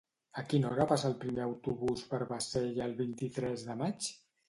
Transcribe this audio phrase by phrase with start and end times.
[0.41, 4.15] A quina hora passa el primer autobús per Bassella el vint-i-tres de maig?